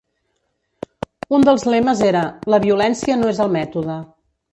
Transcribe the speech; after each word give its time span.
Un 1.37 1.43
dels 1.49 1.65
lemes 1.73 2.01
era 2.07 2.23
"la 2.53 2.61
violència 2.65 3.19
no 3.21 3.29
és 3.35 3.43
el 3.47 3.53
mètode". 3.59 3.99